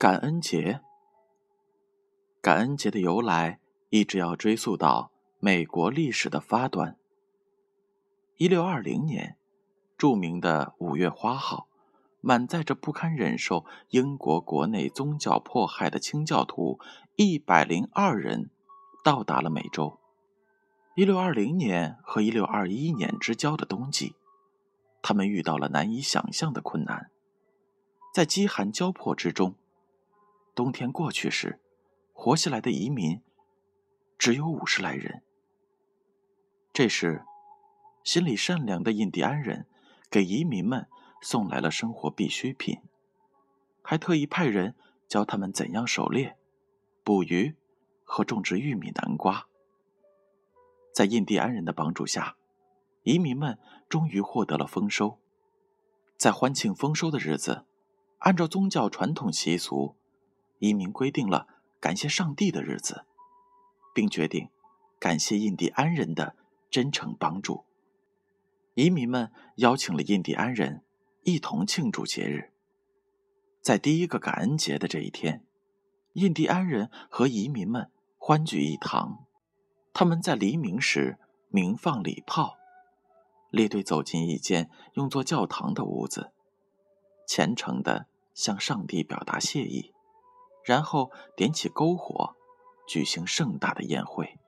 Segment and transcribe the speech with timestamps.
[0.00, 0.80] 感恩节，
[2.40, 3.60] 感恩节的由来
[3.90, 6.96] 一直要追溯到美国历史的发端。
[8.38, 9.36] 一六二零年，
[9.98, 11.68] 著名的五月花号，
[12.22, 16.80] 满载着不堪忍受英国国内宗教迫害的清教徒
[17.16, 18.48] 一百零二人，
[19.04, 20.00] 到达了美洲。
[20.96, 24.14] 一六二零年和一六二一年之交的冬季，
[25.02, 27.10] 他们遇到了难以想象的困难，
[28.14, 29.56] 在饥寒交迫之中。
[30.60, 31.58] 冬天过去时，
[32.12, 33.22] 活下来的移民
[34.18, 35.22] 只有五十来人。
[36.70, 37.24] 这时，
[38.04, 39.66] 心里善良的印第安人
[40.10, 40.86] 给移民们
[41.22, 42.82] 送来了生活必需品，
[43.80, 44.74] 还特意派人
[45.08, 46.36] 教他们怎样狩猎、
[47.02, 47.56] 捕鱼
[48.04, 49.46] 和种植玉米、南瓜。
[50.92, 52.36] 在印第安人的帮助下，
[53.04, 55.18] 移民们终于获得了丰收。
[56.18, 57.64] 在欢庆丰收的日子，
[58.18, 59.96] 按照宗教传统习俗。
[60.60, 61.48] 移民规定了
[61.80, 63.04] 感谢上帝的日子，
[63.92, 64.48] 并决定
[64.98, 66.36] 感谢印第安人的
[66.70, 67.64] 真诚帮助。
[68.74, 70.84] 移民们邀请了印第安人
[71.22, 72.52] 一同庆祝节日。
[73.60, 75.44] 在第一个感恩节的这一天，
[76.12, 79.26] 印第安人和移民们欢聚一堂。
[79.92, 82.56] 他们在黎明时鸣放礼炮，
[83.50, 86.32] 列队走进一间用作教堂的屋子，
[87.26, 89.92] 虔诚地向上帝表达谢意。
[90.70, 92.36] 然后点起篝火，
[92.86, 94.38] 举行盛大的宴会。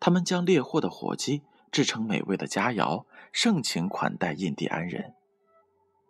[0.00, 5.12] 他们将猎获的火鸡制成美味的佳肴，盛情款待印第安人。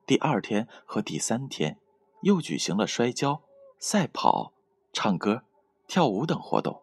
[0.06, 1.80] 第二天和第三天，
[2.22, 3.42] 又举行了摔跤、
[3.80, 4.52] 赛跑、
[4.92, 5.42] 唱歌、
[5.88, 6.80] 跳舞等活动。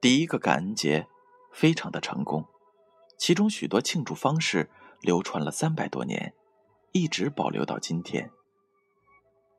[0.00, 1.08] 第一个感恩节
[1.52, 2.44] 非常的成功，
[3.18, 4.70] 其中许多庆祝方式
[5.00, 6.34] 流传了三百多年，
[6.92, 8.30] 一直保留到今天。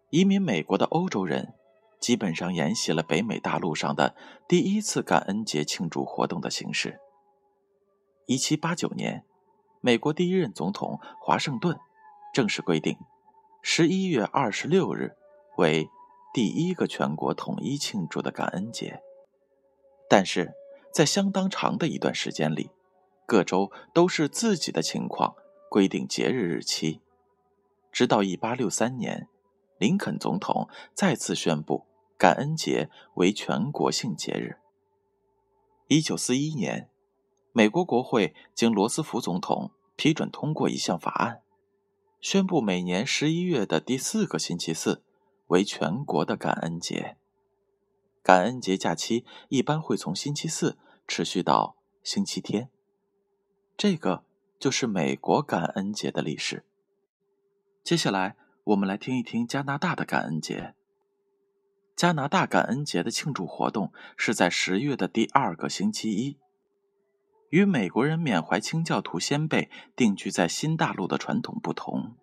[0.10, 1.54] 移民美国的欧洲人，
[2.00, 4.16] 基本上沿袭了北美大陆上的
[4.48, 7.00] 第一次感恩节庆祝活动的形式。
[8.26, 9.26] 一七八九年，
[9.82, 11.78] 美国第一任总统华盛顿
[12.34, 12.98] 正式规定，
[13.62, 15.18] 十一月二十六日
[15.58, 15.90] 为
[16.34, 19.02] 第一个全国统一庆祝的感恩节。
[20.10, 20.54] 但是
[20.94, 22.70] 在相当长的一段时间里，
[23.26, 25.36] 各州都是自己的情况
[25.70, 27.02] 规定节日日期，
[27.92, 29.28] 直到一八六三年。
[29.78, 31.86] 林肯总统再次宣布
[32.18, 34.58] 感恩节为全国性节日。
[35.88, 36.90] 一九四一年，
[37.52, 41.42] 美国国会经罗斯福总统批准通过一项法案，
[42.20, 45.04] 宣布每年十一月的第四个星期四
[45.48, 47.18] 为全国的感恩节。
[48.24, 50.78] 感恩节假期一般会从星期四
[51.08, 52.70] 持续到星期天。
[53.78, 54.26] 这个
[54.60, 56.66] 就是美国感恩节的历史。
[57.84, 58.36] 接下来。
[58.68, 60.76] 我们来听一听加拿大的感恩节。
[61.96, 66.38] 加拿大感恩节的庆祝活动是在十月的第二个星期一。
[67.50, 72.18] 与美国人缅怀清教徒先辈定居在新大陆的传统不同，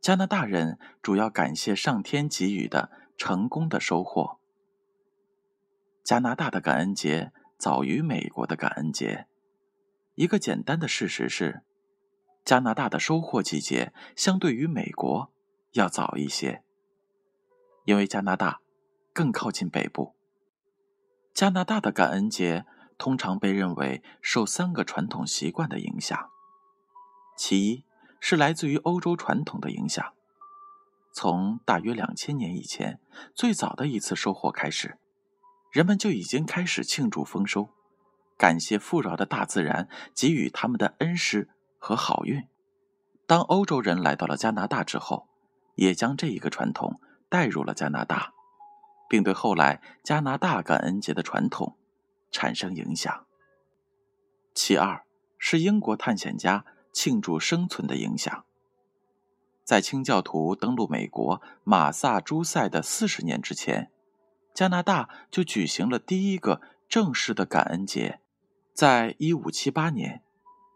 [0.00, 4.38] 加拿大人主要感谢上天给予的成功的收获。
[6.04, 9.26] 加拿大的感恩节早于美国的感恩节。
[10.14, 11.64] 一个简单的事实是。
[12.50, 15.32] 加拿大的收获季节相对于美国
[15.74, 16.64] 要早一些，
[17.84, 18.60] 因为加拿大
[19.12, 20.16] 更靠近北部。
[21.32, 22.66] 加拿大的感恩节
[22.98, 26.28] 通常被认为受三个传统习惯的影响，
[27.36, 27.84] 其一
[28.18, 30.04] 是来自于欧洲传统的影响。
[31.12, 32.98] 从大约两千年以前
[33.32, 34.98] 最早的一次收获开始，
[35.70, 37.68] 人们就已经开始庆祝丰收，
[38.36, 41.48] 感谢富饶的大自然给予他们的恩师。
[41.80, 42.46] 和好运。
[43.26, 45.26] 当欧洲人来到了加拿大之后，
[45.74, 48.32] 也将这一个传统带入了加拿大，
[49.08, 51.76] 并对后来加拿大感恩节的传统
[52.30, 53.26] 产生影响。
[54.54, 55.04] 其二
[55.38, 58.44] 是英国探险家庆祝生存的影响。
[59.64, 63.90] 在清教徒登陆美国马萨诸塞的四十年之前，
[64.52, 68.20] 加拿大就举行了第一个正式的感恩节，
[68.74, 70.24] 在一五七八年。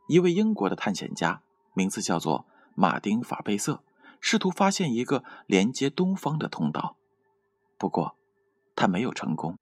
[0.06, 1.42] 一位英国的探险家，
[1.72, 3.82] 名字叫做马丁·法贝瑟，
[4.20, 6.96] 试图发现一个连接东方的通道。
[7.78, 8.16] 不过，
[8.76, 9.58] 他没有成功。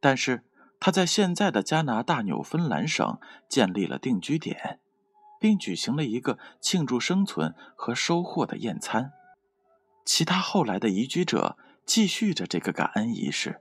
[0.00, 0.44] 但是，
[0.80, 3.18] 他在现在的加拿大纽芬兰省
[3.48, 4.80] 建立了定居点，
[5.38, 9.12] 并举行了一个庆祝生存和收获的宴餐。
[10.04, 11.56] 其他后来的移居者
[11.86, 13.60] 继续着这个感恩仪式。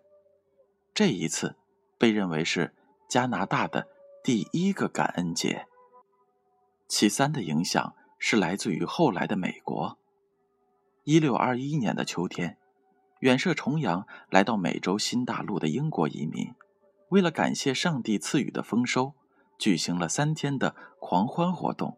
[0.94, 1.56] 这一次
[2.00, 2.74] 被认为是
[3.08, 3.88] 加拿大的
[4.24, 5.68] 第一个感恩节。
[6.92, 9.98] 其三的影响是来自于后来的美国。
[11.06, 12.58] 一六二一年的秋天，
[13.22, 16.54] 远涉重洋来到美洲新大陆的英国移民，
[17.08, 19.14] 为了感谢上帝赐予的丰收，
[19.58, 21.98] 举行了三天的狂欢活动。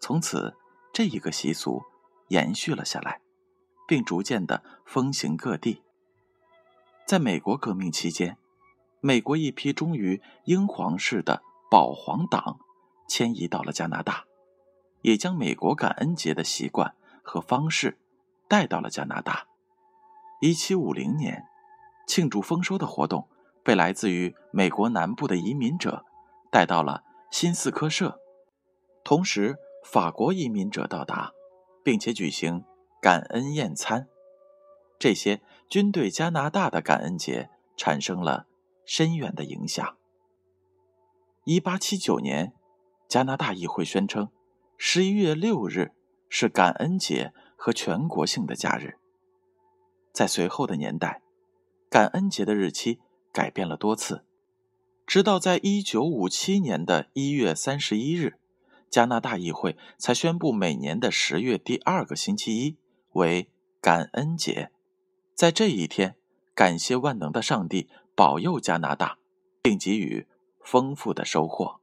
[0.00, 0.56] 从此，
[0.94, 1.82] 这一个习俗
[2.28, 3.20] 延续了下来，
[3.86, 5.82] 并逐渐的风行各地。
[7.06, 8.38] 在美国革命期间，
[9.00, 12.58] 美国一批忠于英皇室的保皇党
[13.10, 14.24] 迁移到了加拿大，
[15.02, 17.98] 也将美国感恩节的习惯和方式
[18.48, 19.48] 带到了加拿大。
[20.40, 21.44] 一七五零年，
[22.06, 23.28] 庆祝丰收的活动
[23.64, 26.04] 被来自于美国南部的移民者
[26.52, 27.02] 带到了
[27.32, 28.20] 新斯科舍，
[29.02, 31.32] 同时法国移民者到达，
[31.82, 32.64] 并且举行
[33.02, 34.06] 感恩宴餐。
[35.00, 38.46] 这些均对加拿大的感恩节产生了
[38.84, 39.96] 深远的影响。
[41.44, 42.52] 一八七九年，
[43.10, 44.28] 加拿大议会宣称，
[44.78, 45.90] 十一月六日
[46.28, 48.98] 是感恩节和全国性的假日。
[50.12, 51.20] 在随后的年代，
[51.88, 53.00] 感恩节的日期
[53.32, 54.24] 改变了多次，
[55.04, 58.38] 直到在一九五七年的一月三十一日，
[58.88, 62.76] 加拿大议会才宣布每年的十月第二个星期一
[63.14, 64.70] 为感恩节。
[65.34, 66.14] 在这一天，
[66.54, 69.18] 感谢万能的上帝保佑加拿大，
[69.60, 70.28] 并给予
[70.60, 71.80] 丰富的收获。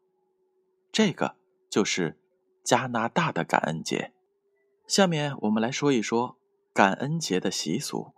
[0.92, 1.36] 这个
[1.69, 2.18] 就是
[2.63, 4.13] 加拿大的感恩节。
[4.88, 6.38] 下面我们来说一说
[6.74, 8.13] 感恩节的习俗。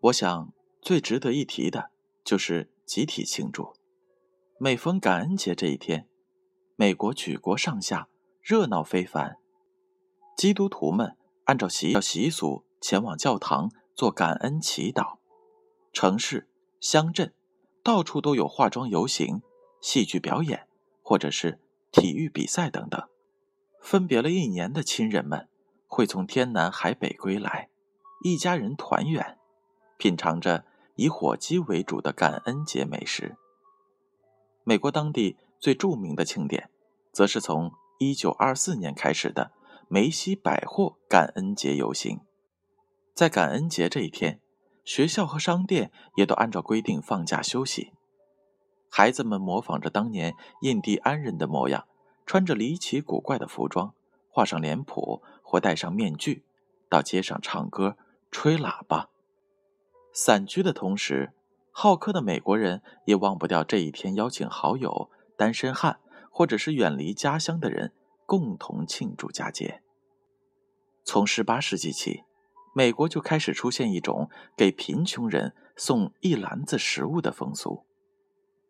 [0.00, 1.90] 我想最值得一提的
[2.24, 3.74] 就是集体庆祝。
[4.58, 6.08] 每逢感恩节这一天，
[6.76, 8.08] 美国举国上下
[8.40, 9.38] 热闹非凡。
[10.36, 15.18] 基督徒们按照习习俗前往教堂做感恩祈祷，
[15.92, 16.48] 城市、
[16.80, 17.32] 乡镇
[17.82, 19.42] 到处都有化妆游行、
[19.80, 20.68] 戏剧表演
[21.02, 23.00] 或者是体育比赛等等。
[23.80, 25.48] 分别了一年的亲人们
[25.86, 27.70] 会从天南海北归来，
[28.24, 29.38] 一家人团圆。
[29.96, 30.64] 品尝着
[30.94, 33.36] 以火鸡为主的感恩节美食。
[34.62, 36.70] 美国当地最著名的庆典，
[37.12, 39.52] 则是从1924年开始的
[39.88, 42.20] 梅西百货感恩节游行。
[43.14, 44.40] 在感恩节这一天，
[44.84, 47.92] 学校和商店也都按照规定放假休息。
[48.88, 51.86] 孩子们模仿着当年印第安人的模样，
[52.26, 53.94] 穿着离奇古怪的服装，
[54.30, 56.42] 画上脸谱或戴上面具，
[56.88, 57.96] 到街上唱歌、
[58.30, 59.10] 吹喇叭。
[60.12, 61.32] 散居的同时，
[61.70, 66.00] 好客的美国人也忘不掉这一天邀请好友、单身汉
[66.30, 67.92] 或者是远离家乡的人
[68.26, 69.82] 共同庆祝佳节。
[71.04, 72.24] 从18世纪起，
[72.74, 77.84] 美国就开始出现一种给贫穷人送一篮子食物的风俗。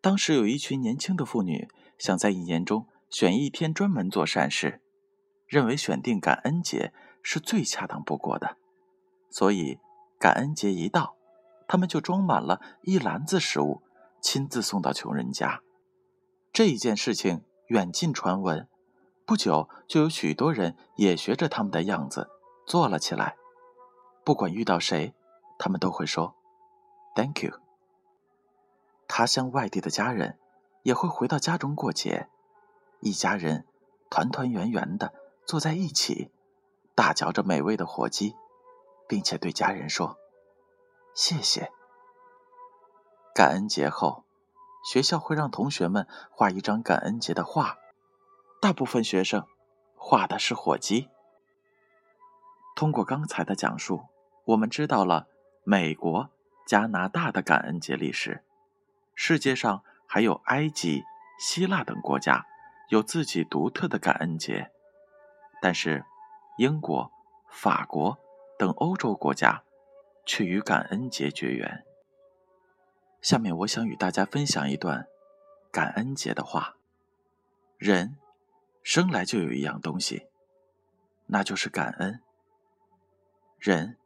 [0.01, 1.69] 当时有一群年轻的妇女
[1.99, 4.81] 想在一年中选一天专门做善事，
[5.47, 6.93] 认为选定感恩节
[7.23, 8.57] 是最恰当不过的，
[9.31, 9.79] 所以
[10.19, 11.17] 感恩节一到。
[11.67, 13.83] 他们就装满了一篮子食物，
[14.23, 15.61] 亲自送到穷人家。
[16.51, 18.67] 这一件事情远近传闻，
[19.27, 22.31] 不久就有许多人也学着他们的样子
[22.67, 23.37] 做了起来。
[24.25, 25.15] 不管遇到谁，
[25.59, 26.35] 他们都会说
[27.15, 27.68] “Thank you”。
[29.09, 30.39] 他乡外地的家人
[30.83, 32.29] 也会回到家中过节，
[33.01, 33.67] 一家人
[34.09, 35.13] 团团圆圆的
[35.45, 36.31] 坐在一起，
[36.95, 38.37] 大嚼着美味的火鸡，
[39.09, 40.19] 并且对家人说。
[41.15, 41.73] 谢谢。
[43.35, 44.25] 感恩节后，
[44.85, 47.79] 学校会让同学们画一张感恩节的画，
[48.61, 49.45] 大部分学生
[49.97, 51.09] 画的是火鸡。
[52.77, 54.05] 通过刚才的讲述，
[54.45, 55.27] 我们知道了
[55.65, 56.31] 美国、
[56.67, 58.45] 加拿大的感恩节历史。
[59.21, 61.03] 世界上还有埃及、
[61.41, 62.47] 希腊等国家
[62.89, 64.71] 有自己独特的感恩节，
[65.61, 66.05] 但是
[66.59, 67.11] 英国、
[67.51, 68.17] 法国
[68.57, 69.65] 等欧洲国家。
[70.31, 71.87] 却与感恩节绝缘。
[73.23, 75.09] 下面我想与大家分享一段
[75.73, 76.77] 感恩节的话：
[77.79, 78.19] 人
[78.83, 80.27] 生来就有一样东西，
[81.29, 82.21] 那就是感恩。
[83.59, 83.97] 人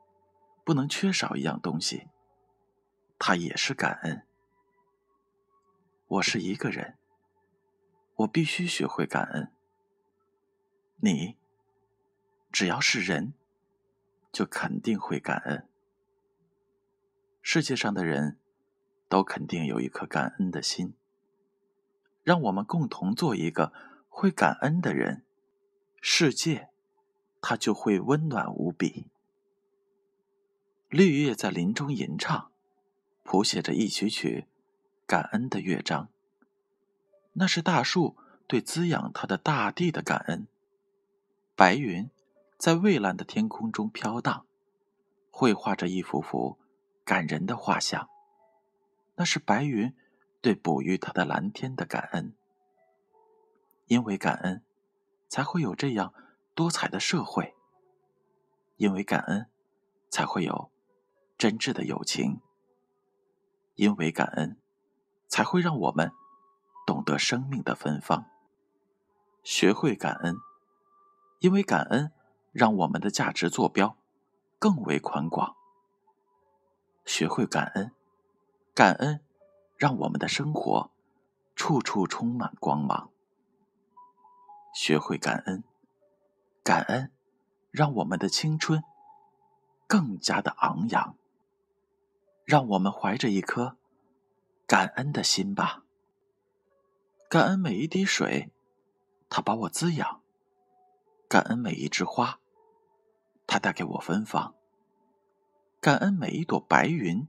[0.63, 2.07] 不能缺少一样东西，
[3.19, 4.25] 它也是感恩。
[6.13, 6.99] 我是一个人，
[8.17, 9.51] 我必须学会感恩。
[10.97, 11.39] 你
[12.51, 13.33] 只要是人，
[14.31, 15.67] 就肯定会感恩。
[17.41, 18.39] 世界上的人
[19.09, 20.93] 都肯定有一颗感恩的心。
[22.23, 23.73] 让我们共同做一个
[24.11, 25.25] 会感恩的人，
[26.03, 26.69] 世界
[27.41, 29.09] 它就会温暖无比。
[30.91, 32.53] 绿叶在林中吟唱，
[33.23, 34.47] 谱写着一曲曲
[35.13, 36.09] 感恩的乐章。
[37.35, 38.17] 那是大树
[38.47, 40.47] 对滋养它的大地的感恩。
[41.55, 42.09] 白云
[42.57, 44.47] 在蔚蓝的天空中飘荡，
[45.31, 46.57] 绘画着一幅幅
[47.05, 48.09] 感人的画像。
[49.17, 49.95] 那是白云
[50.41, 52.33] 对哺育它的蓝天的感恩。
[53.89, 54.63] 因为感恩，
[55.29, 56.15] 才会有这样
[56.55, 57.53] 多彩的社会；
[58.79, 59.51] 因为感恩，
[60.09, 60.71] 才会有
[61.37, 62.41] 真挚的友情；
[63.75, 64.57] 因为感恩，
[65.33, 66.13] 才会让我们
[66.87, 68.27] 懂得生命的芬芳。
[69.43, 70.37] 学会感恩，
[71.39, 72.13] 因为感恩
[72.53, 73.97] 让我们的价值坐标
[74.59, 75.57] 更为宽广。
[77.07, 77.93] 学会感恩，
[78.75, 79.25] 感恩
[79.79, 80.91] 让我们的生活
[81.57, 83.09] 处处充满光芒。
[84.75, 85.65] 学会感恩，
[86.63, 87.11] 感恩
[87.71, 88.85] 让我们的青春
[89.87, 91.17] 更加的昂扬。
[92.45, 93.79] 让我们怀着一颗
[94.67, 95.83] 感恩的心吧。
[97.29, 98.51] 感恩每一滴水，
[99.29, 100.21] 它把我滋养；
[101.29, 102.39] 感恩每一枝花，
[103.47, 104.55] 它带给我芬芳；
[105.81, 107.27] 感恩每一朵白云，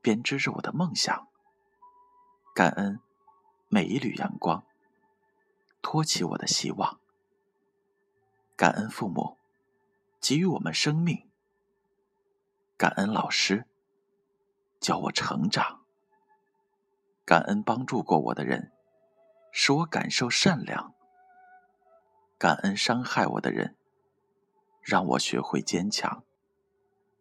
[0.00, 1.28] 编织着我的梦想；
[2.54, 3.00] 感恩
[3.68, 4.64] 每一缕阳光。
[5.80, 6.98] 托起我的希望，
[8.56, 9.38] 感恩父母
[10.20, 11.28] 给予我们生命，
[12.76, 13.66] 感恩老师
[14.80, 15.83] 教我成长，
[17.24, 18.70] 感恩帮助过我的人
[19.50, 20.94] 使我感受善良，
[22.38, 23.76] 感恩伤害我的人
[24.82, 26.22] 让我学会坚强。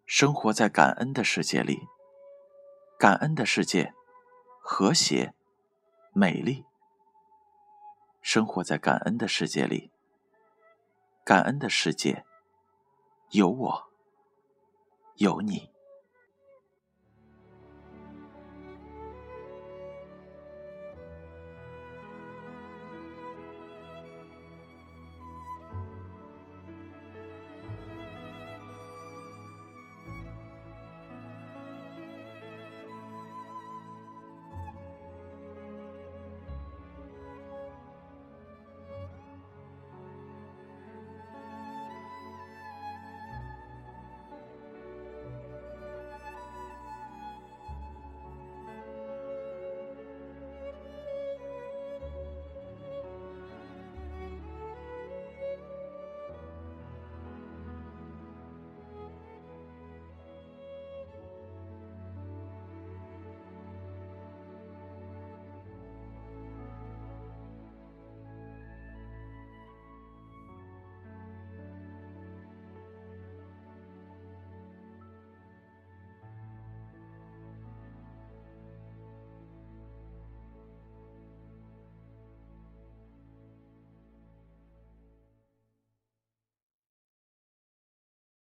[0.05, 1.87] 生活在感恩的世界里，
[2.99, 3.93] 感恩的世界
[4.59, 5.33] 和谐
[6.11, 6.65] 美丽。
[8.21, 9.91] 生活在感恩的世界里，
[11.23, 12.25] 感恩的世界
[13.31, 13.89] 有我，
[15.15, 15.72] 有你。